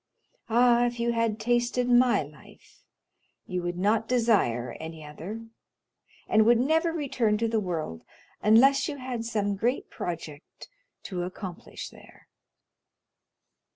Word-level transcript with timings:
Ah, 0.49 0.87
if 0.87 0.99
you 0.99 1.11
had 1.11 1.39
tasted 1.39 1.87
my 1.87 2.23
life, 2.23 2.81
you 3.45 3.61
would 3.61 3.77
not 3.77 4.07
desire 4.07 4.75
any 4.79 5.05
other, 5.05 5.45
and 6.27 6.43
would 6.43 6.57
never 6.57 6.91
return 6.91 7.37
to 7.37 7.47
the 7.47 7.59
world 7.59 8.03
unless 8.41 8.87
you 8.87 8.97
had 8.97 9.25
some 9.25 9.55
great 9.55 9.91
project 9.91 10.67
to 11.03 11.21
accomplish 11.21 11.89
there." 11.91 12.25